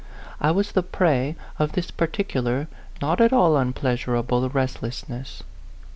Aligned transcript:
I 0.39 0.49
was 0.49 0.71
the 0.71 0.81
prey 0.81 1.35
of 1.59 1.73
this 1.73 1.91
particular, 1.91 2.67
not 3.03 3.21
at 3.21 3.31
all 3.31 3.55
unpleasurable, 3.55 4.49
restlessness. 4.49 5.43